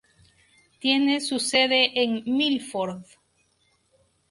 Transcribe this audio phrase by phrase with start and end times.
[0.79, 3.03] Tiene su sede en Milford.